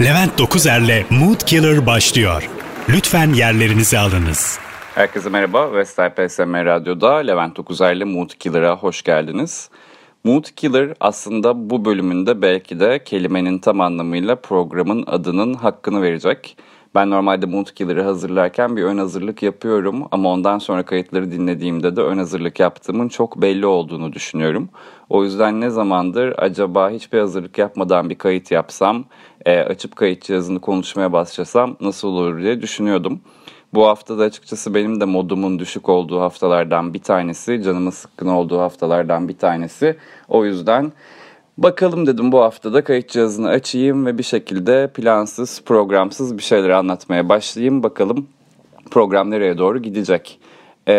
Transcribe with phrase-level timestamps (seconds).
[0.00, 2.50] Levent Dokuzer'le Mood Killer başlıyor.
[2.88, 4.58] Lütfen yerlerinizi alınız.
[4.94, 5.72] Herkese merhaba.
[5.72, 9.70] Vestel PSM Radyo'da Levent Dokuzer'le Mood Killer'a hoş geldiniz.
[10.24, 16.56] Mood Killer aslında bu bölümünde belki de kelimenin tam anlamıyla programın adının hakkını verecek.
[16.96, 22.00] Ben normalde Mood Killer'ı hazırlarken bir ön hazırlık yapıyorum ama ondan sonra kayıtları dinlediğimde de
[22.00, 24.68] ön hazırlık yaptığımın çok belli olduğunu düşünüyorum.
[25.10, 29.04] O yüzden ne zamandır acaba hiçbir hazırlık yapmadan bir kayıt yapsam,
[29.46, 33.20] e, açıp kayıt cihazını konuşmaya başlasam nasıl olur diye düşünüyordum.
[33.74, 38.58] Bu hafta da açıkçası benim de modumun düşük olduğu haftalardan bir tanesi, canımın sıkkın olduğu
[38.58, 39.96] haftalardan bir tanesi.
[40.28, 40.92] O yüzden
[41.58, 47.28] bakalım dedim bu haftada kayıt cihazını açayım ve bir şekilde plansız, programsız bir şeyler anlatmaya
[47.28, 47.82] başlayayım.
[47.82, 48.28] Bakalım
[48.90, 50.40] program nereye doğru gidecek.
[50.88, 50.92] E,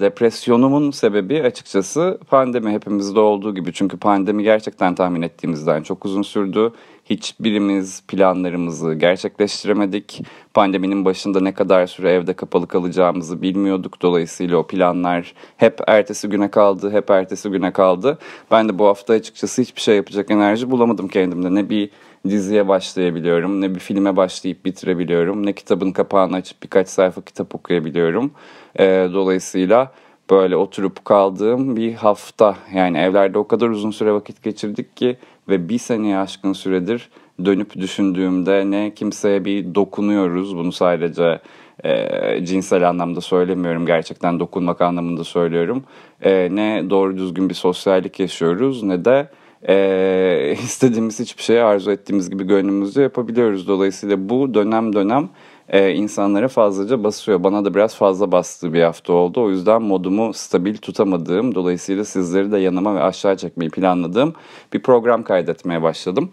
[0.00, 3.72] depresyonumun sebebi açıkçası pandemi hepimizde olduğu gibi.
[3.72, 6.72] Çünkü pandemi gerçekten tahmin ettiğimizden çok uzun sürdü.
[7.04, 10.22] Hiçbirimiz planlarımızı gerçekleştiremedik.
[10.54, 14.02] Pandeminin başında ne kadar süre evde kapalı kalacağımızı bilmiyorduk.
[14.02, 18.18] Dolayısıyla o planlar hep ertesi güne kaldı, hep ertesi güne kaldı.
[18.50, 21.54] Ben de bu hafta açıkçası hiçbir şey yapacak enerji bulamadım kendimde.
[21.54, 21.90] Ne bir
[22.28, 28.30] diziye başlayabiliyorum, ne bir filme başlayıp bitirebiliyorum, ne kitabın kapağını açıp birkaç sayfa kitap okuyabiliyorum.
[28.78, 29.92] E, dolayısıyla
[30.30, 35.16] böyle oturup kaldığım bir hafta yani evlerde o kadar uzun süre vakit geçirdik ki
[35.48, 37.10] ve bir seneye aşkın süredir
[37.44, 40.56] dönüp düşündüğümde ne kimseye bir dokunuyoruz.
[40.56, 41.40] Bunu sadece
[41.84, 45.84] e, cinsel anlamda söylemiyorum gerçekten dokunmak anlamında söylüyorum.
[46.22, 49.28] E, ne doğru düzgün bir sosyallik yaşıyoruz ne de
[49.68, 53.68] e, istediğimiz hiçbir şeyi arzu ettiğimiz gibi gönlümüzde yapabiliyoruz.
[53.68, 55.28] Dolayısıyla bu dönem dönem
[55.72, 57.44] e, insanlara fazlaca basıyor.
[57.44, 59.42] Bana da biraz fazla bastığı bir hafta oldu.
[59.42, 64.34] O yüzden modumu stabil tutamadığım, dolayısıyla sizleri de yanıma ve aşağı çekmeyi planladığım
[64.72, 66.30] bir program kaydetmeye başladım.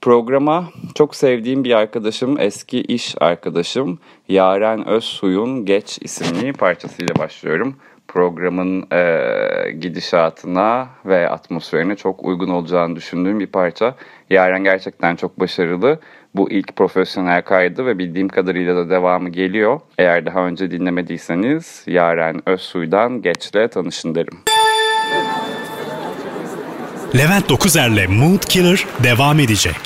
[0.00, 7.76] Programa çok sevdiğim bir arkadaşım, eski iş arkadaşım Yaren Özsuy'un Geç isimli parçasıyla başlıyorum.
[8.08, 13.94] Programın e, gidişatına ve atmosferine çok uygun olacağını düşündüğüm bir parça.
[14.30, 15.98] Yaren gerçekten çok başarılı.
[16.34, 19.80] Bu ilk profesyonel kaydı ve bildiğim kadarıyla da devamı geliyor.
[19.98, 24.38] Eğer daha önce dinlemediyseniz Yaren Özsuy'dan Geç'le tanışın derim.
[27.18, 29.76] Levent Dokuzer'le Mood Killer devam edecek.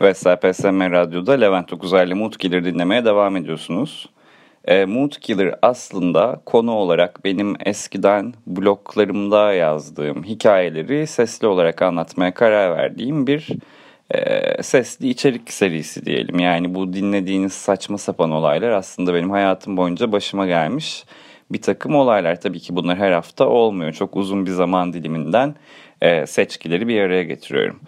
[0.00, 4.08] Ve SPSM Radyo'da Levent Dokuzer'le Mood Killer dinlemeye devam ediyorsunuz.
[4.64, 12.76] E, Mood Killer aslında konu olarak benim eskiden bloglarımda yazdığım hikayeleri sesli olarak anlatmaya karar
[12.76, 13.48] verdiğim bir
[14.10, 16.38] e, sesli içerik serisi diyelim.
[16.38, 21.04] Yani bu dinlediğiniz saçma sapan olaylar aslında benim hayatım boyunca başıma gelmiş
[21.50, 22.40] bir takım olaylar.
[22.40, 23.92] Tabii ki bunlar her hafta olmuyor.
[23.92, 25.54] Çok uzun bir zaman diliminden
[26.00, 27.80] e, seçkileri bir araya getiriyorum.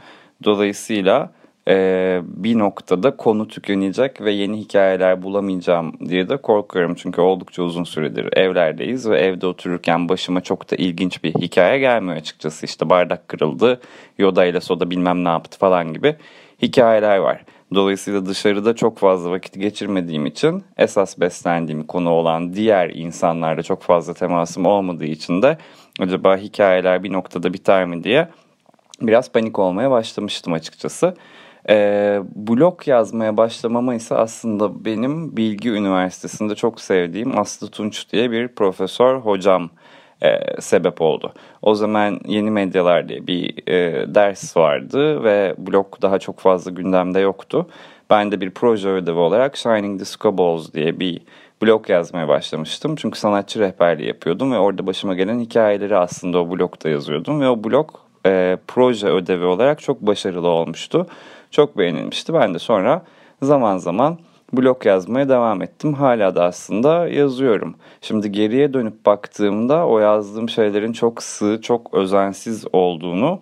[0.44, 1.32] Dolayısıyla
[1.68, 6.94] e, bir noktada konu tükenecek ve yeni hikayeler bulamayacağım diye de korkuyorum.
[6.94, 12.16] Çünkü oldukça uzun süredir evlerdeyiz ve evde otururken başıma çok da ilginç bir hikaye gelmiyor
[12.16, 12.66] açıkçası.
[12.66, 13.80] İşte bardak kırıldı,
[14.18, 16.16] Yoda ile Soda bilmem ne yaptı falan gibi
[16.62, 17.44] hikayeler var.
[17.74, 24.14] Dolayısıyla dışarıda çok fazla vakit geçirmediğim için esas beslendiğim konu olan diğer insanlarla çok fazla
[24.14, 25.58] temasım olmadığı için de
[26.00, 28.28] acaba hikayeler bir noktada biter mi diye
[29.00, 31.14] biraz panik olmaya başlamıştım açıkçası.
[31.68, 38.48] E, blog yazmaya başlamama ise aslında benim Bilgi Üniversitesi'nde çok sevdiğim Aslı Tunç diye bir
[38.48, 39.70] profesör hocam
[40.22, 41.32] e, sebep oldu.
[41.62, 47.20] O zaman yeni medyalar diye bir e, ders vardı ve blog daha çok fazla gündemde
[47.20, 47.66] yoktu.
[48.10, 51.20] Ben de bir proje ödevi olarak Shining Disco Balls diye bir
[51.62, 52.96] blog yazmaya başlamıştım.
[52.96, 57.40] Çünkü sanatçı rehberliği yapıyordum ve orada başıma gelen hikayeleri aslında o blogda yazıyordum.
[57.40, 57.90] Ve o blog
[58.26, 61.06] e, proje ödevi olarak çok başarılı olmuştu.
[61.50, 62.34] Çok beğenilmişti.
[62.34, 63.02] Ben de sonra
[63.42, 64.18] zaman zaman
[64.52, 65.94] blog yazmaya devam ettim.
[65.94, 67.74] Hala da aslında yazıyorum.
[68.00, 73.40] Şimdi geriye dönüp baktığımda o yazdığım şeylerin çok sığ, çok özensiz olduğunu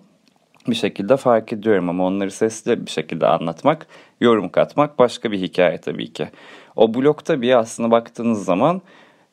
[0.68, 3.86] bir şekilde fark ediyorum ama onları sesli bir şekilde anlatmak,
[4.20, 6.28] yorum katmak başka bir hikaye tabii ki.
[6.76, 8.82] O blog tabii aslında baktığınız zaman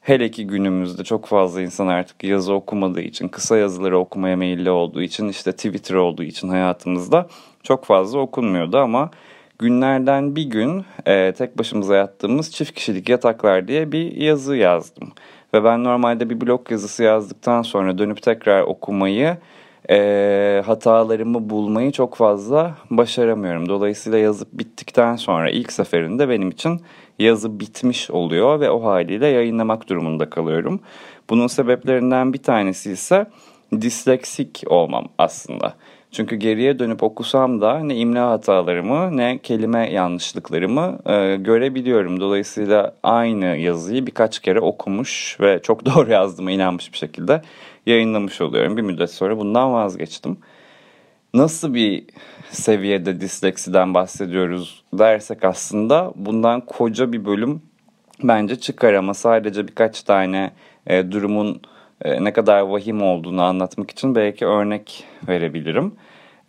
[0.01, 5.01] hele ki günümüzde çok fazla insan artık yazı okumadığı için, kısa yazıları okumaya meyilli olduğu
[5.01, 7.27] için, işte Twitter olduğu için hayatımızda
[7.63, 9.12] çok fazla okunmuyordu ama
[9.59, 15.12] günlerden bir gün e, tek başımıza yattığımız çift kişilik yataklar diye bir yazı yazdım.
[15.53, 19.38] Ve ben normalde bir blog yazısı yazdıktan sonra dönüp tekrar okumayı,
[19.89, 23.69] e, hatalarımı bulmayı çok fazla başaramıyorum.
[23.69, 26.81] Dolayısıyla yazıp bittikten sonra ilk seferinde benim için
[27.21, 30.79] yazı bitmiş oluyor ve o haliyle yayınlamak durumunda kalıyorum.
[31.29, 33.25] Bunun sebeplerinden bir tanesi ise
[33.81, 35.73] disleksik olmam aslında.
[36.12, 42.19] Çünkü geriye dönüp okusam da ne imla hatalarımı ne kelime yanlışlıklarımı e, görebiliyorum.
[42.19, 47.41] Dolayısıyla aynı yazıyı birkaç kere okumuş ve çok doğru yazdığıma inanmış bir şekilde
[47.85, 48.77] yayınlamış oluyorum.
[48.77, 50.38] Bir müddet sonra bundan vazgeçtim.
[51.33, 52.04] Nasıl bir
[52.50, 57.62] seviyede disleksiden bahsediyoruz dersek aslında bundan koca bir bölüm
[58.24, 60.51] bence çıkar ama sadece birkaç tane
[60.88, 61.62] e, durumun
[62.01, 65.95] e, ne kadar vahim olduğunu anlatmak için belki örnek verebilirim.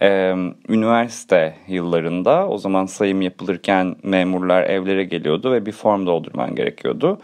[0.03, 0.35] E,
[0.69, 7.19] üniversite yıllarında o zaman sayım yapılırken memurlar evlere geliyordu ve bir form doldurman gerekiyordu.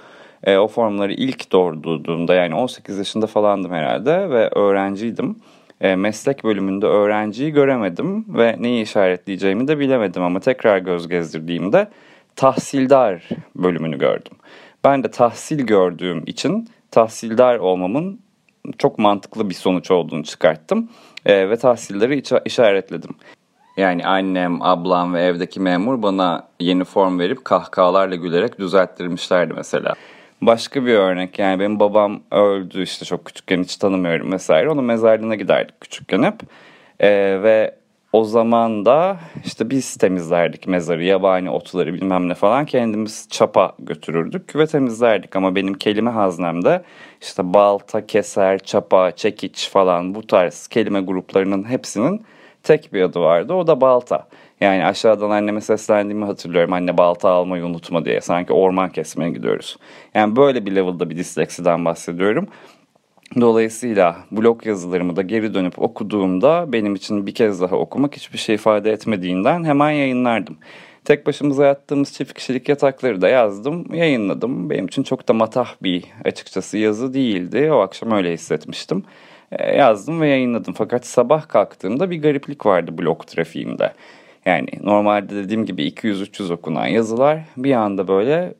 [0.44, 5.36] E, o formları ilk doldurduğumda yani 18 yaşında falandım herhalde ve öğrenciydim.
[5.80, 11.88] E, meslek bölümünde öğrenciyi göremedim ve neyi işaretleyeceğimi de bilemedim ama tekrar göz gezdirdiğimde
[12.36, 14.32] tahsildar bölümünü gördüm.
[14.84, 18.20] Ben de tahsil gördüğüm için tahsildar olmamın
[18.78, 20.88] çok mantıklı bir sonuç olduğunu çıkarttım
[21.26, 23.10] e, ve tahsilleri işaretledim.
[23.76, 29.94] Yani annem, ablam ve evdeki memur bana yeni form verip kahkahalarla gülerek düzelttirmişlerdi mesela.
[30.42, 34.70] Başka bir örnek yani benim babam öldü işte çok küçükken hiç tanımıyorum vesaire.
[34.70, 36.34] Onun mezarlığına giderdik küçükken hep.
[37.00, 37.74] Ee, ve
[38.12, 44.56] o zaman da işte biz temizlerdik mezarı, yabani otları bilmem ne falan kendimiz çapa götürürdük
[44.56, 45.36] ve temizlerdik.
[45.36, 46.82] Ama benim kelime haznemde
[47.20, 52.22] işte balta, keser, çapa, çekiç falan bu tarz kelime gruplarının hepsinin
[52.62, 53.54] tek bir adı vardı.
[53.54, 54.28] O da balta.
[54.60, 56.72] Yani aşağıdan anneme seslendiğimi hatırlıyorum.
[56.72, 58.20] Anne balta almayı unutma diye.
[58.20, 59.76] Sanki orman kesmeye gidiyoruz.
[60.14, 62.48] Yani böyle bir level'da bir disleksiden bahsediyorum.
[63.40, 68.54] Dolayısıyla blog yazılarımı da geri dönüp okuduğumda benim için bir kez daha okumak hiçbir şey
[68.54, 70.56] ifade etmediğinden hemen yayınlardım.
[71.04, 74.70] Tek başımıza yattığımız çift kişilik yatakları da yazdım, yayınladım.
[74.70, 77.72] Benim için çok da matah bir açıkçası yazı değildi.
[77.72, 79.04] O akşam öyle hissetmiştim.
[79.52, 80.74] E, yazdım ve yayınladım.
[80.74, 83.92] Fakat sabah kalktığımda bir gariplik vardı blog trafiğimde.
[84.48, 88.54] Yani normalde dediğim gibi 200-300 okunan yazılar bir anda böyle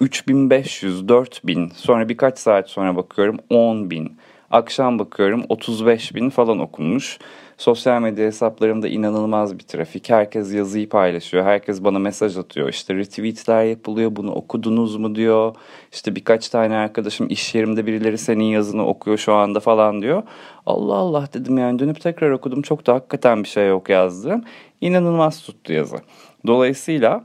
[0.00, 4.08] 3500, 4000 sonra birkaç saat sonra bakıyorum 10.000.
[4.54, 7.18] Akşam bakıyorum 35 bin falan okunmuş.
[7.56, 10.10] Sosyal medya hesaplarımda inanılmaz bir trafik.
[10.10, 11.44] Herkes yazıyı paylaşıyor.
[11.44, 12.68] Herkes bana mesaj atıyor.
[12.68, 14.16] İşte retweetler yapılıyor.
[14.16, 15.54] Bunu okudunuz mu diyor.
[15.92, 20.22] İşte birkaç tane arkadaşım iş yerimde birileri senin yazını okuyor şu anda falan diyor.
[20.66, 22.62] Allah Allah dedim yani dönüp tekrar okudum.
[22.62, 24.44] Çok da hakikaten bir şey yok yazdım.
[24.80, 25.96] İnanılmaz tuttu yazı.
[26.46, 27.24] Dolayısıyla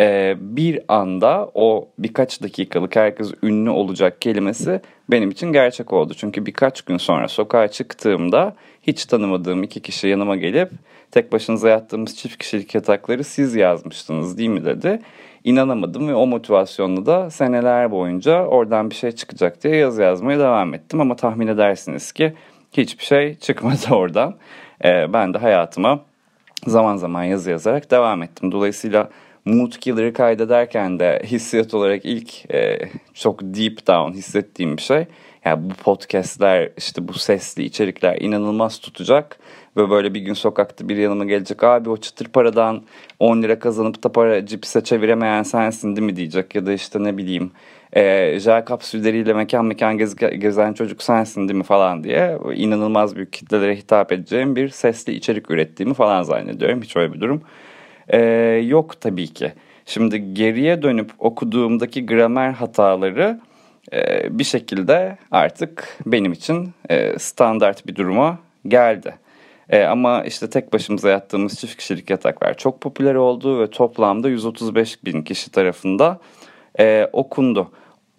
[0.00, 4.80] e, bir anda o birkaç dakikalık herkes ünlü olacak kelimesi
[5.10, 6.14] benim için gerçek oldu.
[6.16, 10.70] Çünkü birkaç gün sonra sokağa çıktığımda hiç tanımadığım iki kişi yanıma gelip
[11.10, 15.00] tek başınıza yattığımız çift kişilik yatakları siz yazmıştınız değil mi dedi.
[15.44, 20.74] İnanamadım ve o motivasyonla da seneler boyunca oradan bir şey çıkacak diye yazı yazmaya devam
[20.74, 21.00] ettim.
[21.00, 22.34] Ama tahmin edersiniz ki
[22.72, 24.34] hiçbir şey çıkmadı oradan.
[24.84, 26.00] Ee, ben de hayatıma
[26.66, 28.52] zaman zaman yazı yazarak devam ettim.
[28.52, 29.10] Dolayısıyla
[29.54, 32.78] Mood Killer'ı kaydederken de hissiyat olarak ilk e,
[33.14, 35.06] çok deep down hissettiğim bir şey.
[35.44, 39.38] Yani bu podcastler işte bu sesli içerikler inanılmaz tutacak
[39.76, 42.82] ve böyle bir gün sokakta bir yanıma gelecek abi o çıtır paradan
[43.18, 47.16] 10 lira kazanıp da para cipse çeviremeyen sensin değil mi diyecek ya da işte ne
[47.16, 47.52] bileyim
[47.92, 53.32] e, jel kapsülleriyle mekan mekan gez, gezen çocuk sensin değil mi falan diye inanılmaz büyük
[53.32, 56.82] kitlelere hitap edeceğim bir sesli içerik ürettiğimi falan zannediyorum.
[56.82, 57.42] Hiç öyle bir durum
[58.12, 58.18] ee,
[58.66, 59.52] yok tabii ki.
[59.86, 63.40] Şimdi geriye dönüp okuduğumdaki gramer hataları
[63.92, 68.38] e, bir şekilde artık benim için e, standart bir duruma
[68.68, 69.14] geldi.
[69.68, 75.04] E, ama işte tek başımıza yattığımız çift kişilik yataklar çok popüler oldu ve toplamda 135
[75.04, 76.18] bin kişi tarafında
[76.78, 77.70] e, okundu.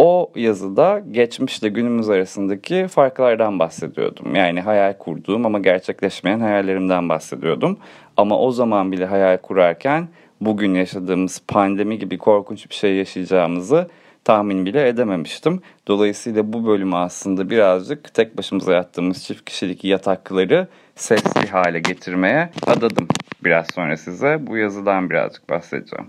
[0.04, 4.36] O yazıda geçmişle günümüz arasındaki farklardan bahsediyordum.
[4.36, 7.78] Yani hayal kurduğum ama gerçekleşmeyen hayallerimden bahsediyordum.
[8.18, 10.08] Ama o zaman bile hayal kurarken
[10.42, 13.88] bugün yaşadığımız pandemi gibi korkunç bir şey yaşayacağımızı
[14.24, 15.62] tahmin bile edememiştim.
[15.88, 23.08] Dolayısıyla bu bölümü aslında birazcık tek başımıza yattığımız çift kişilik yatakları sesli hale getirmeye adadım.
[23.44, 26.08] Biraz sonra size bu yazıdan birazcık bahsedeceğim.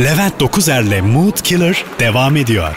[0.00, 2.76] Levent Dokuzer'le Mood Killer devam ediyor.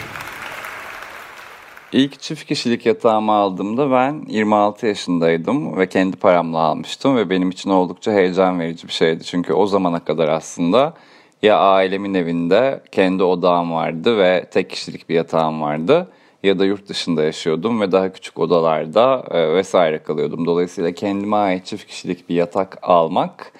[1.92, 7.70] İlk çift kişilik yatağımı aldığımda ben 26 yaşındaydım ve kendi paramla almıştım ve benim için
[7.70, 9.24] oldukça heyecan verici bir şeydi.
[9.24, 10.94] Çünkü o zamana kadar aslında
[11.42, 16.08] ya ailemin evinde kendi odam vardı ve tek kişilik bir yatağım vardı
[16.42, 20.46] ya da yurt dışında yaşıyordum ve daha küçük odalarda e, vesaire kalıyordum.
[20.46, 23.52] Dolayısıyla kendime ait çift kişilik bir yatak almak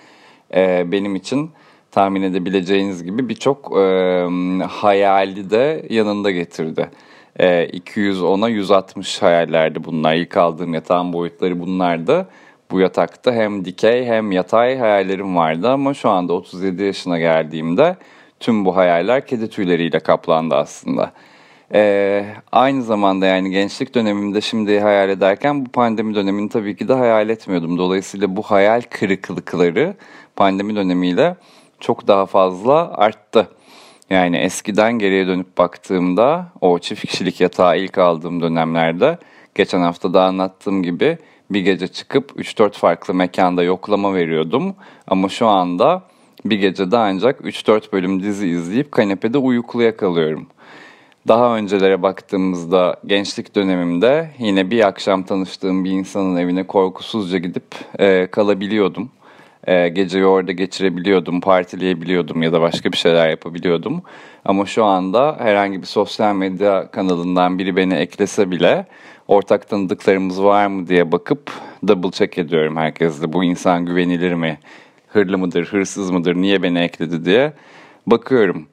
[0.54, 1.50] e, benim için
[1.90, 3.82] tahmin edebileceğiniz gibi birçok e,
[4.68, 6.90] hayali de yanında getirdi.
[7.36, 10.14] E, 210'a 160 hayallerdi bunlar.
[10.14, 12.28] İlk aldığım yatağın boyutları bunlardı.
[12.70, 17.96] Bu yatakta hem dikey hem yatay hayallerim vardı ama şu anda 37 yaşına geldiğimde
[18.40, 21.12] tüm bu hayaller kedi tüyleriyle kaplandı aslında.
[21.74, 26.94] Ee, aynı zamanda yani gençlik dönemimde şimdi hayal ederken bu pandemi dönemini tabii ki de
[26.94, 27.78] hayal etmiyordum.
[27.78, 29.94] Dolayısıyla bu hayal kırıklıkları
[30.36, 31.36] pandemi dönemiyle
[31.80, 33.48] çok daha fazla arttı.
[34.10, 39.18] Yani eskiden geriye dönüp baktığımda o çift kişilik yatağı ilk aldığım dönemlerde
[39.54, 41.18] geçen hafta da anlattığım gibi
[41.50, 44.74] bir gece çıkıp 3-4 farklı mekanda yoklama veriyordum.
[45.06, 46.02] Ama şu anda
[46.44, 50.46] bir gecede ancak 3-4 bölüm dizi izleyip kanepede uykuluya kalıyorum.
[51.28, 57.64] Daha öncelere baktığımızda gençlik dönemimde yine bir akşam tanıştığım bir insanın evine korkusuzca gidip
[57.98, 59.10] e, kalabiliyordum.
[59.66, 64.02] E, geceyi orada geçirebiliyordum, partileyebiliyordum ya da başka bir şeyler yapabiliyordum.
[64.44, 68.86] Ama şu anda herhangi bir sosyal medya kanalından biri beni eklese bile
[69.28, 71.52] ortak tanıdıklarımız var mı diye bakıp
[71.88, 73.32] double check ediyorum herkesle.
[73.32, 74.58] Bu insan güvenilir mi?
[75.08, 77.52] Hırlı mıdır, hırsız mıdır, niye beni ekledi diye
[78.06, 78.66] bakıyorum.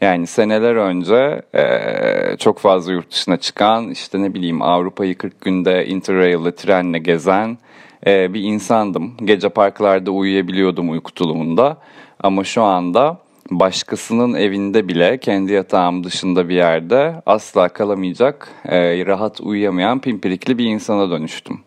[0.00, 5.86] Yani seneler önce e, çok fazla yurt dışına çıkan, işte ne bileyim Avrupa'yı 40 günde
[5.86, 7.58] interrail'le, trenle gezen
[8.06, 9.14] e, bir insandım.
[9.24, 11.76] Gece parklarda uyuyabiliyordum uyku tulumunda.
[12.20, 13.18] Ama şu anda
[13.50, 20.66] başkasının evinde bile kendi yatağım dışında bir yerde asla kalamayacak, e, rahat uyuyamayan pimpirikli bir
[20.66, 21.60] insana dönüştüm.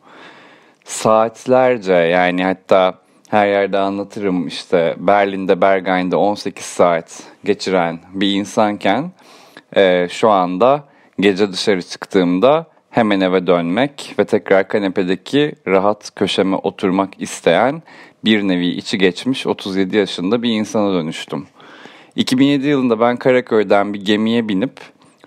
[0.84, 2.94] Saatlerce yani hatta
[3.30, 9.12] her yerde anlatırım işte Berlin'de Berghain'de 18 saat geçiren bir insanken
[9.76, 10.84] e, şu anda
[11.20, 12.66] gece dışarı çıktığımda
[13.00, 17.84] hemen eve dönmek ve tekrar kanepedeki rahat köşeme oturmak isteyen
[18.26, 21.48] bir nevi içi geçmiş 37 yaşında bir insana dönüştüm.
[22.16, 24.72] 2007 yılında ben Karaköy'den bir gemiye binip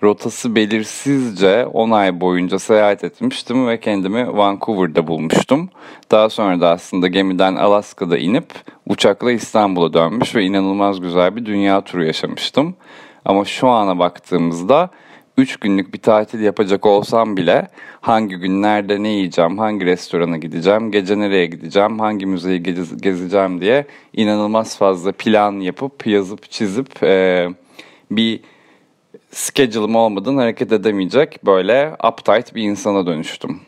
[0.03, 5.69] rotası belirsizce 10 ay boyunca seyahat etmiştim ve kendimi Vancouver'da bulmuştum.
[6.11, 8.53] Daha sonra da aslında gemiden Alaska'da inip
[8.85, 12.75] uçakla İstanbul'a dönmüş ve inanılmaz güzel bir dünya turu yaşamıştım.
[13.25, 14.89] Ama şu ana baktığımızda
[15.37, 17.67] 3 günlük bir tatil yapacak olsam bile
[18.01, 22.63] hangi günlerde ne yiyeceğim, hangi restorana gideceğim, gece nereye gideceğim, hangi müzeyi
[23.01, 27.47] gezeceğim diye inanılmaz fazla plan yapıp, yazıp, çizip e,
[28.11, 28.39] bir
[29.31, 33.59] schedule'ım olmadan hareket edemeyecek böyle uptight bir insana dönüştüm.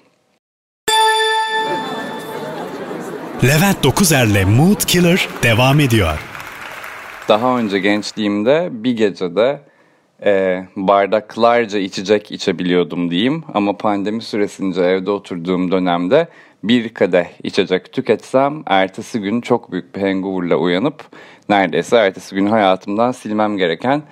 [3.43, 6.19] Levent Dokuzer'le Mood Killer devam ediyor.
[7.29, 9.59] Daha önce gençliğimde bir gecede
[10.23, 13.43] e, bardaklarca içecek içebiliyordum diyeyim.
[13.53, 16.27] Ama pandemi süresince evde oturduğum dönemde
[16.63, 21.03] bir kadeh içecek tüketsem ertesi gün çok büyük bir hangoverla uyanıp
[21.49, 24.03] neredeyse ertesi gün hayatımdan silmem gereken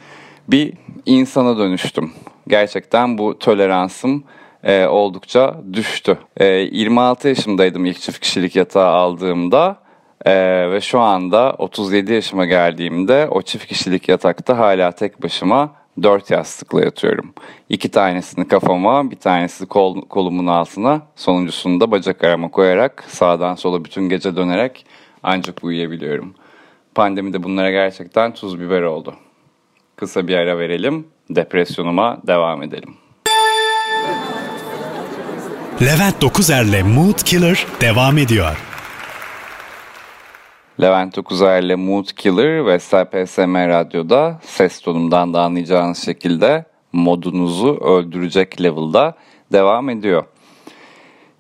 [0.48, 0.74] bir
[1.06, 2.12] insana dönüştüm.
[2.48, 4.24] Gerçekten bu toleransım
[4.64, 6.18] e, oldukça düştü.
[6.38, 9.78] E, 26 yaşımdaydım ilk çift kişilik yatağı aldığımda
[10.26, 10.34] e,
[10.72, 16.82] ve şu anda 37 yaşıma geldiğimde o çift kişilik yatakta hala tek başıma 4 yastıkla
[16.82, 17.34] yatıyorum.
[17.70, 23.86] İki tanesini kafama, bir tanesi kol, kolumun altına, sonuncusunu da bacak arama koyarak sağdan sola
[23.86, 24.86] bütün gece dönerek
[25.24, 26.34] ancak uyuyabiliyorum.
[26.96, 29.16] Pandemi de bunlara gerçekten tuz biber oldu.
[29.96, 32.94] Kısa bir ara verelim, depresyonuma devam edelim.
[35.82, 38.73] Levent Dokuzer'le Mood Killer devam ediyor.
[40.82, 49.16] Levent Okuzer'le Mood Killer ve SPSM Radyo'da ses tonumdan da anlayacağınız şekilde modunuzu öldürecek level'da
[49.52, 50.24] devam ediyor.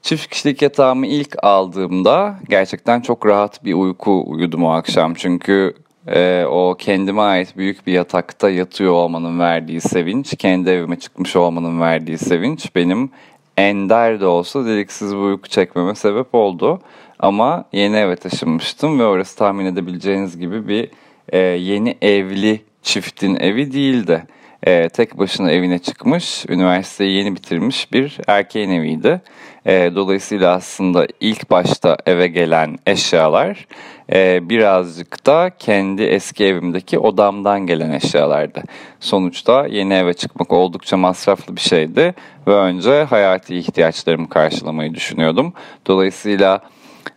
[0.01, 5.13] Çift kişilik yatağımı ilk aldığımda gerçekten çok rahat bir uyku uyudum o akşam.
[5.13, 5.73] Çünkü
[6.07, 11.81] e, o kendime ait büyük bir yatakta yatıyor olmanın verdiği sevinç, kendi evime çıkmış olmanın
[11.81, 13.09] verdiği sevinç benim
[13.57, 16.79] ender de olsa deliksiz bir uyku çekmeme sebep oldu.
[17.19, 20.89] Ama yeni eve taşınmıştım ve orası tahmin edebileceğiniz gibi bir
[21.29, 24.23] e, yeni evli çiftin evi değildi.
[24.63, 29.21] E, tek başına evine çıkmış, üniversiteyi yeni bitirmiş bir erkeğin eviydi.
[29.65, 33.67] E, dolayısıyla aslında ilk başta eve gelen eşyalar
[34.11, 38.63] e, birazcık da kendi eski evimdeki odamdan gelen eşyalardı.
[38.99, 42.13] Sonuçta yeni eve çıkmak oldukça masraflı bir şeydi
[42.47, 45.53] ve önce hayati ihtiyaçlarımı karşılamayı düşünüyordum.
[45.87, 46.61] Dolayısıyla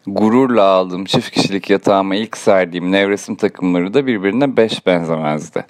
[0.06, 5.64] gururla aldığım çift kişilik yatağıma ilk serdiğim nevresim takımları da birbirine beş benzemezdi.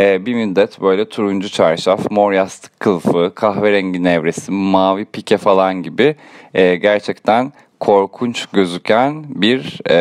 [0.00, 6.16] Ee, bir müddet böyle turuncu çarşaf, mor yastık kılıfı, kahverengi nevresim, mavi pike falan gibi
[6.54, 9.96] e, gerçekten korkunç gözüken bir e,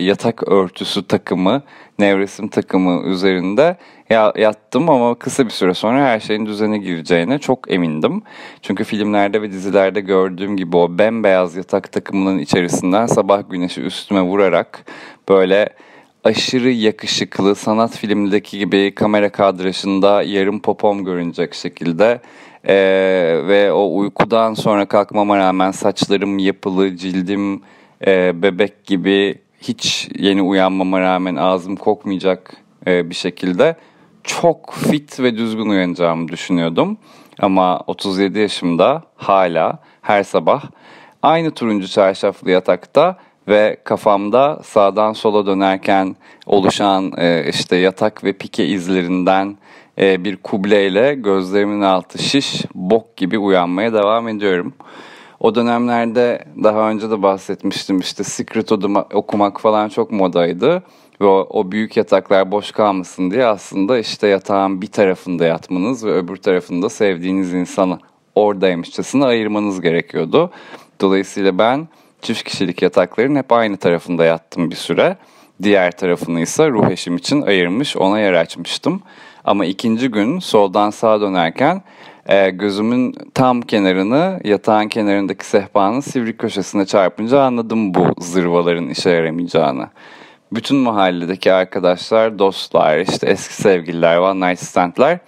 [0.00, 1.62] yatak örtüsü takımı,
[2.00, 3.76] nevresim takımı üzerinde
[4.36, 8.22] yattım ama kısa bir süre sonra her şeyin düzene gireceğine çok emindim.
[8.62, 14.84] Çünkü filmlerde ve dizilerde gördüğüm gibi o bembeyaz yatak takımının içerisinden sabah güneşi üstüme vurarak
[15.28, 15.68] böyle
[16.24, 22.20] aşırı yakışıklı sanat filmindeki gibi kamera kadrajında yarım popom görünecek şekilde
[22.64, 27.62] ee, ve o uykudan sonra kalkmama rağmen saçlarım yapılı, cildim
[28.06, 33.76] e, bebek gibi hiç yeni uyanmama rağmen ağzım kokmayacak e, bir şekilde
[34.24, 36.98] çok fit ve düzgün uyanacağımı düşünüyordum.
[37.38, 40.62] Ama 37 yaşımda hala her sabah
[41.22, 43.16] aynı turuncu çarşaflı yatakta
[43.48, 49.58] ve kafamda sağdan sola dönerken oluşan e, işte yatak ve pike izlerinden
[49.98, 54.74] e, bir kubleyle gözlerimin altı şiş, bok gibi uyanmaya devam ediyorum.
[55.40, 58.72] O dönemlerde daha önce de bahsetmiştim işte Secret
[59.14, 60.82] okumak falan çok modaydı.
[61.20, 66.12] Ve o, o büyük yataklar boş kalmasın diye aslında işte yatağın bir tarafında yatmanız ve
[66.12, 67.98] öbür tarafında sevdiğiniz insanı
[68.34, 70.50] oradaymışçasına ayırmanız gerekiyordu.
[71.00, 71.88] Dolayısıyla ben
[72.22, 75.16] çift kişilik yatakların hep aynı tarafında yattım bir süre.
[75.62, 79.02] Diğer tarafını ise ruh eşim için ayırmış, ona yer açmıştım.
[79.44, 81.82] Ama ikinci gün soldan sağa dönerken
[82.30, 89.88] e, gözümün tam kenarını yatağın kenarındaki sehpanın sivri köşesine çarpınca anladım bu zırvaların işe yaramayacağını.
[90.52, 95.18] Bütün mahalledeki arkadaşlar, dostlar, işte eski sevgililer, one night standlar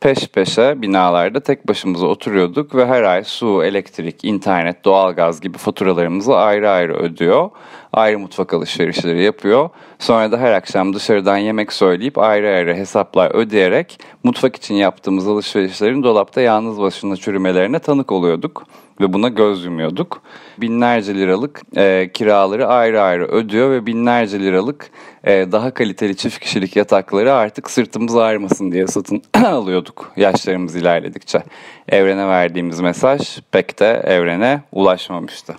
[0.00, 6.36] peş peşe binalarda tek başımıza oturuyorduk ve her ay su, elektrik, internet, doğalgaz gibi faturalarımızı
[6.36, 7.50] ayrı ayrı ödüyor.
[7.92, 9.70] Ayrı mutfak alışverişleri yapıyor.
[9.98, 16.02] Sonra da her akşam dışarıdan yemek söyleyip ayrı ayrı hesaplar ödeyerek mutfak için yaptığımız alışverişlerin
[16.02, 18.66] dolapta yalnız başına çürümelerine tanık oluyorduk
[19.00, 20.22] ve buna göz yumuyorduk.
[20.58, 24.90] Binlerce liralık e, kiraları ayrı ayrı ödüyor ve binlerce liralık
[25.24, 31.42] e, daha kaliteli çift kişilik yatakları artık sırtımız ağrımasın diye satın alıyorduk yaşlarımız ilerledikçe.
[31.88, 35.56] Evrene verdiğimiz mesaj pek de evrene ulaşmamıştı.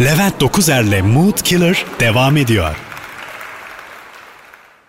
[0.00, 2.76] Levent Dokuzer'le Mood Killer devam ediyor.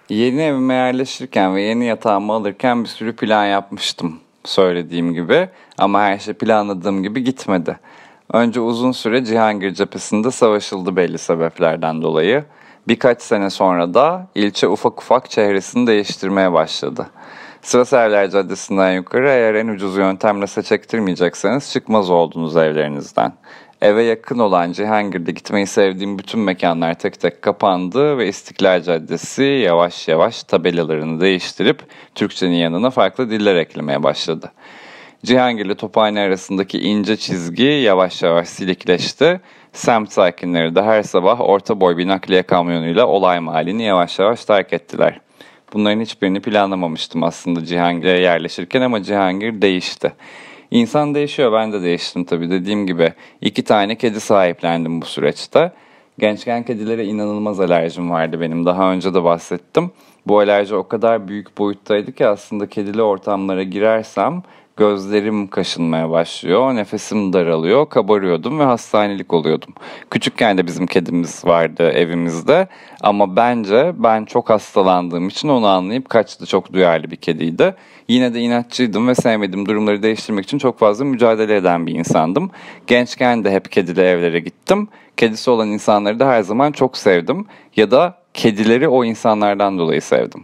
[0.09, 6.19] Yeni evime yerleşirken ve yeni yatağımı alırken bir sürü plan yapmıştım söylediğim gibi ama her
[6.19, 7.79] şey planladığım gibi gitmedi.
[8.33, 12.43] Önce uzun süre Cihangir cephesinde savaşıldı belli sebeplerden dolayı.
[12.87, 17.07] Birkaç sene sonra da ilçe ufak ufak çehresini değiştirmeye başladı.
[17.61, 23.33] Sırasevler Caddesi'nden yukarı eğer en ucuz yöntemle saç ektirmeyecekseniz çıkmaz oldunuz evlerinizden.
[23.83, 30.07] Eve yakın olan Cihangir'de gitmeyi sevdiğim bütün mekanlar tek tek kapandı ve İstiklal Caddesi yavaş
[30.07, 31.81] yavaş tabelalarını değiştirip
[32.15, 34.51] Türkçenin yanına farklı diller eklemeye başladı.
[35.25, 39.41] Cihangir ile Tophane arasındaki ince çizgi yavaş yavaş silikleşti.
[39.73, 44.73] Semt sakinleri de her sabah orta boy bir nakliye kamyonuyla olay mahallini yavaş yavaş terk
[44.73, 45.19] ettiler.
[45.73, 50.13] Bunların hiçbirini planlamamıştım aslında Cihangir'e yerleşirken ama Cihangir değişti.
[50.73, 53.13] İnsan değişiyor ben de değiştim tabii dediğim gibi.
[53.41, 55.71] iki tane kedi sahiplendim bu süreçte.
[56.19, 58.65] Gençken kedilere inanılmaz alerjim vardı benim.
[58.65, 59.91] Daha önce de bahsettim.
[60.27, 64.43] Bu alerji o kadar büyük boyuttaydı ki aslında kedili ortamlara girersem
[64.77, 69.73] gözlerim kaşınmaya başlıyor, nefesim daralıyor, kabarıyordum ve hastanelik oluyordum.
[70.09, 72.67] Küçükken de bizim kedimiz vardı evimizde
[73.01, 76.45] ama bence ben çok hastalandığım için onu anlayıp kaçtı.
[76.45, 77.75] Çok duyarlı bir kediydi.
[78.07, 82.51] Yine de inatçıydım ve sevmediğim durumları değiştirmek için çok fazla mücadele eden bir insandım.
[82.87, 84.87] Gençken de hep kedili evlere gittim.
[85.17, 90.43] Kedisi olan insanları da her zaman çok sevdim ya da kedileri o insanlardan dolayı sevdim.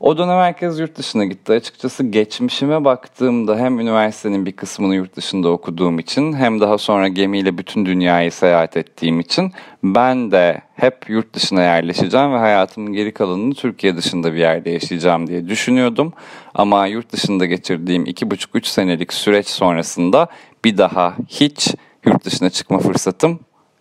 [0.00, 1.52] O dönem herkes yurt dışına gitti.
[1.52, 7.58] Açıkçası geçmişime baktığımda hem üniversitenin bir kısmını yurt dışında okuduğum için hem daha sonra gemiyle
[7.58, 9.52] bütün dünyayı seyahat ettiğim için
[9.84, 15.26] ben de hep yurt dışına yerleşeceğim ve hayatımın geri kalanını Türkiye dışında bir yerde yaşayacağım
[15.26, 16.12] diye düşünüyordum.
[16.54, 20.28] Ama yurt dışında geçirdiğim 2,5-3 senelik süreç sonrasında
[20.64, 21.74] bir daha hiç
[22.06, 23.40] yurt dışına çıkma fırsatım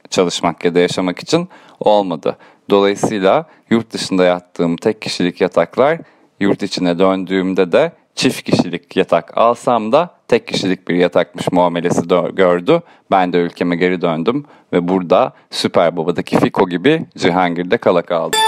[0.09, 1.49] çalışmak ya da yaşamak için
[1.79, 2.37] olmadı.
[2.69, 5.97] Dolayısıyla yurt dışında yattığım tek kişilik yataklar
[6.39, 12.81] yurt içine döndüğümde de çift kişilik yatak alsam da tek kişilik bir yatakmış muamelesi gördü.
[13.11, 18.39] Ben de ülkeme geri döndüm ve burada Süper Baba'daki Fiko gibi Cihangir'de kala kaldım.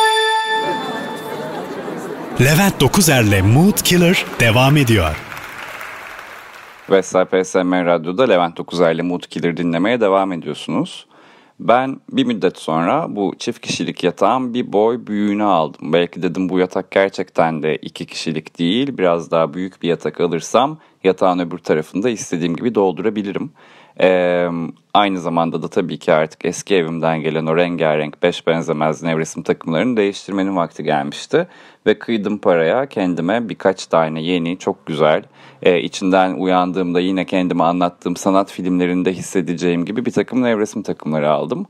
[2.42, 5.16] Levent Dokuzer'le Mood Killer devam ediyor.
[6.90, 11.06] Vestel PSM Radyo'da Levent Dokuzer'le Mood Killer dinlemeye devam ediyorsunuz.
[11.60, 15.94] Ben bir müddet sonra bu çift kişilik yatağın bir boy büyüğünü aldım.
[15.94, 18.98] Belki dedim bu yatak gerçekten de iki kişilik değil.
[18.98, 23.52] Biraz daha büyük bir yatak alırsam yatağın öbür tarafında istediğim gibi doldurabilirim.
[24.02, 24.48] Ee,
[24.94, 29.98] aynı zamanda da tabii ki artık eski evimden gelen o rengarenk beş benzemez nevresim takımlarını
[29.98, 31.48] değiştirmenin vakti gelmişti.
[31.86, 35.24] Ve kıydım paraya kendime birkaç tane yeni çok güzel
[35.64, 41.66] e, içinden uyandığımda yine kendime anlattığım sanat filmlerinde hissedeceğim gibi bir takım nevresim takımları aldım.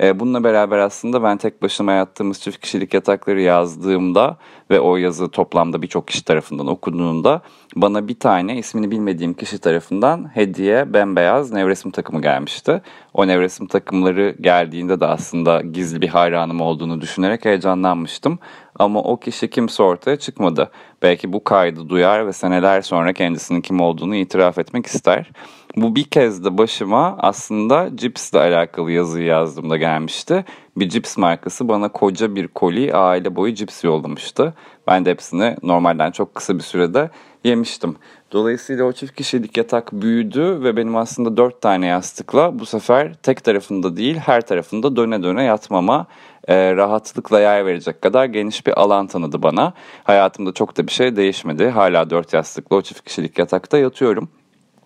[0.00, 4.36] E, bununla beraber aslında ben tek başıma yattığımız çift kişilik yatakları yazdığımda
[4.70, 7.42] ve o yazı toplamda birçok kişi tarafından okunduğunda
[7.76, 12.82] bana bir tane ismini bilmediğim kişi tarafından hediye bembeyaz nevresim takımı gelmişti.
[13.14, 18.38] O nevresim takımları geldiğinde de aslında gizli bir hayranım olduğunu düşünerek heyecanlanmıştım.
[18.78, 20.70] Ama o kişi kimse ortaya çıkmadı.
[21.02, 25.30] Belki bu kaydı duyar ve seneler sonra kendisinin kim olduğunu itiraf etmek ister.
[25.76, 30.44] Bu bir kez de başıma aslında Cips'le alakalı yazıyı yazdığımda gelmişti.
[30.76, 34.54] Bir Cips markası bana koca bir koli aile boyu cips yollamıştı.
[34.86, 37.10] Ben de hepsini normalden çok kısa bir sürede
[37.44, 37.96] yemiştim.
[38.32, 43.44] Dolayısıyla o çift kişilik yatak büyüdü ve benim aslında dört tane yastıkla bu sefer tek
[43.44, 46.06] tarafında değil her tarafında döne döne yatmama
[46.48, 49.72] e, rahatlıkla yer verecek kadar geniş bir alan tanıdı bana.
[50.04, 51.68] Hayatımda çok da bir şey değişmedi.
[51.68, 54.28] Hala dört yastıklı o çift kişilik yatakta yatıyorum.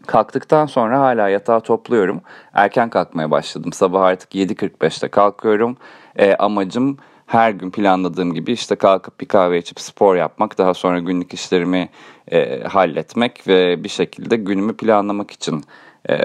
[0.06, 2.20] Kalktıktan sonra hala yatağı topluyorum.
[2.54, 3.72] Erken kalkmaya başladım.
[3.72, 5.76] Sabah artık 7.45'te kalkıyorum.
[6.16, 10.98] E, amacım her gün planladığım gibi işte kalkıp bir kahve içip spor yapmak, daha sonra
[10.98, 11.88] günlük işlerimi
[12.32, 15.64] e, halletmek ve bir şekilde günümü planlamak için
[16.08, 16.16] e,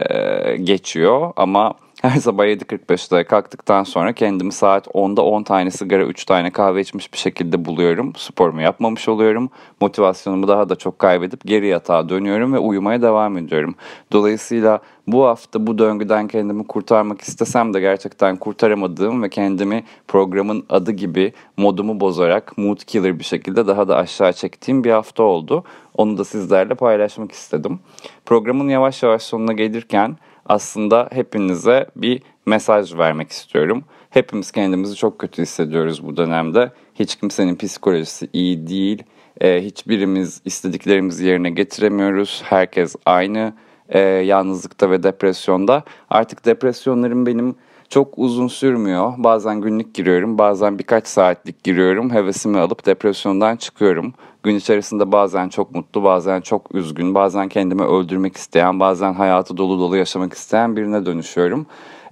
[0.58, 1.34] geçiyor.
[1.36, 6.82] Ama her sabah 7.45'te kalktıktan sonra kendimi saat 10'da 10 tane sigara 3 tane kahve
[6.82, 8.14] içmiş bir şekilde buluyorum.
[8.18, 9.50] Sporumu yapmamış oluyorum.
[9.82, 13.76] Motivasyonumu daha da çok kaybedip geri yatağa dönüyorum ve uyumaya devam ediyorum.
[14.12, 20.92] Dolayısıyla bu hafta bu döngüden kendimi kurtarmak istesem de gerçekten kurtaramadığım ve kendimi programın adı
[20.92, 25.64] gibi modumu bozarak mood killer bir şekilde daha da aşağı çektiğim bir hafta oldu.
[25.98, 27.80] Onu da sizlerle paylaşmak istedim.
[28.26, 30.18] Programın yavaş yavaş sonuna gelirken
[30.52, 33.84] aslında hepinize bir mesaj vermek istiyorum.
[34.10, 36.72] Hepimiz kendimizi çok kötü hissediyoruz bu dönemde.
[36.96, 39.04] Hiç kimsenin psikolojisi iyi değil.
[39.42, 42.42] Ee, hiçbirimiz istediklerimizi yerine getiremiyoruz.
[42.46, 43.54] Herkes aynı
[43.90, 45.84] e, yalnızlıkta ve depresyonda.
[46.10, 47.56] Artık depresyonlarım benim
[47.91, 49.13] çok uzun sürmüyor.
[49.17, 52.13] Bazen günlük giriyorum, bazen birkaç saatlik giriyorum.
[52.13, 54.13] Hevesimi alıp depresyondan çıkıyorum.
[54.43, 59.80] Gün içerisinde bazen çok mutlu, bazen çok üzgün, bazen kendimi öldürmek isteyen, bazen hayatı dolu
[59.80, 61.65] dolu yaşamak isteyen birine dönüşüyorum.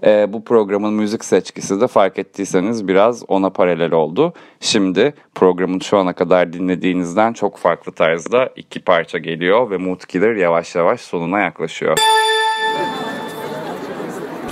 [0.05, 4.33] E, bu programın müzik seçkisi de fark ettiyseniz biraz ona paralel oldu.
[4.59, 10.35] Şimdi programın şu ana kadar dinlediğinizden çok farklı tarzda iki parça geliyor ve Mood Killer
[10.35, 11.97] yavaş yavaş sonuna yaklaşıyor.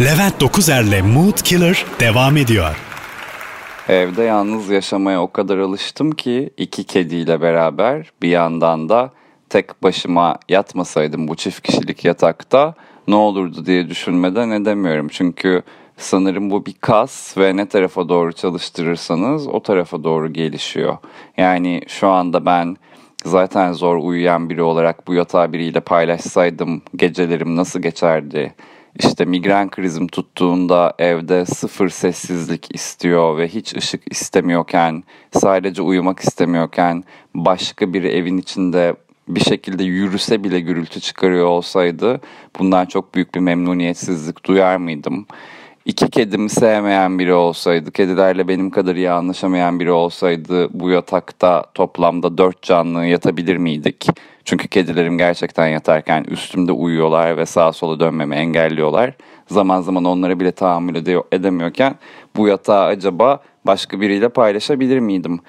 [0.01, 2.75] Levent Dokuzer'le Mood Killer devam ediyor.
[3.89, 9.11] Evde yalnız yaşamaya o kadar alıştım ki iki kediyle beraber bir yandan da
[9.49, 12.73] tek başıma yatmasaydım bu çift kişilik yatakta
[13.07, 15.07] ne olurdu diye düşünmeden edemiyorum.
[15.07, 15.61] Çünkü
[15.97, 20.97] sanırım bu bir kas ve ne tarafa doğru çalıştırırsanız o tarafa doğru gelişiyor.
[21.37, 22.77] Yani şu anda ben
[23.25, 28.55] zaten zor uyuyan biri olarak bu yatağı biriyle paylaşsaydım gecelerim nasıl geçerdi?
[28.99, 37.03] İşte migren krizim tuttuğunda evde sıfır sessizlik istiyor ve hiç ışık istemiyorken, sadece uyumak istemiyorken
[37.35, 38.95] başka biri evin içinde
[39.27, 42.21] bir şekilde yürüse bile gürültü çıkarıyor olsaydı
[42.59, 45.25] bundan çok büyük bir memnuniyetsizlik duyar mıydım?
[45.87, 52.37] İki kedimi sevmeyen biri olsaydı, kedilerle benim kadar iyi anlaşamayan biri olsaydı bu yatakta toplamda
[52.37, 54.07] dört canlı yatabilir miydik?
[54.45, 59.13] Çünkü kedilerim gerçekten yatarken üstümde uyuyorlar ve sağa sola dönmemi engelliyorlar.
[59.47, 60.95] Zaman zaman onlara bile tahammül
[61.31, 61.95] edemiyorken
[62.35, 65.39] bu yatağı acaba başka biriyle paylaşabilir miydim?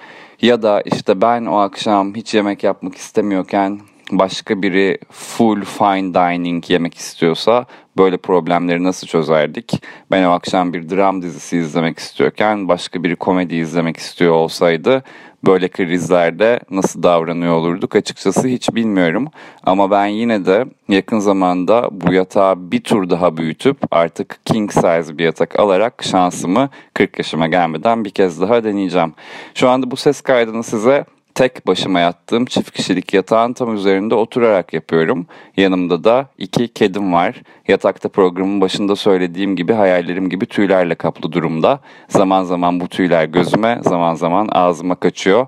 [0.42, 6.70] Ya da işte ben o akşam hiç yemek yapmak istemiyorken başka biri full fine dining
[6.70, 7.66] yemek istiyorsa
[7.98, 9.82] böyle problemleri nasıl çözerdik?
[10.11, 15.02] Ben o akşam bir dram dizisi izlemek istiyorken başka biri komedi izlemek istiyor olsaydı
[15.46, 19.28] böyle krizlerde nasıl davranıyor olurduk açıkçası hiç bilmiyorum.
[19.64, 25.18] Ama ben yine de yakın zamanda bu yatağı bir tur daha büyütüp artık king size
[25.18, 29.14] bir yatak alarak şansımı 40 yaşıma gelmeden bir kez daha deneyeceğim.
[29.54, 31.04] Şu anda bu ses kaydını size
[31.38, 35.27] tek başıma yattığım çift kişilik yatağın tam üzerinde oturarak yapıyorum.
[35.57, 37.42] Yanımda da iki kedim var.
[37.68, 41.81] Yatakta programın başında söylediğim gibi hayallerim gibi tüylerle kaplı durumda.
[42.09, 45.46] Zaman zaman bu tüyler gözüme, zaman zaman ağzıma kaçıyor.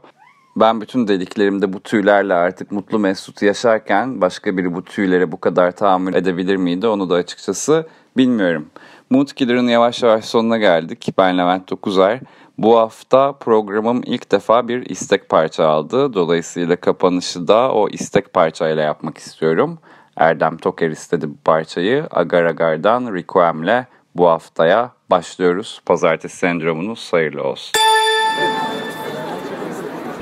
[0.57, 5.73] Ben bütün deliklerimde bu tüylerle artık mutlu mesut yaşarken başka biri bu tüylere bu kadar
[5.73, 8.67] tahammül edebilir miydi onu da açıkçası bilmiyorum.
[9.11, 11.09] Mood Killer'ın yavaş yavaş sonuna geldik.
[11.19, 12.21] Ben Levent Dokuzer.
[12.61, 16.15] Bu hafta programım ilk defa bir istek parça aldı.
[16.15, 19.79] Dolayısıyla kapanışı da o istek parçayla yapmak istiyorum.
[20.17, 22.07] Erdem Toker istedi bu parçayı.
[22.11, 23.85] Agar Agar'dan Requiem'le
[24.17, 25.81] bu haftaya başlıyoruz.
[25.87, 27.73] Pazartesi sendromunuz hayırlı olsun.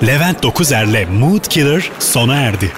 [0.06, 2.72] Levent Dokuzer'le Mood Killer sona erdi.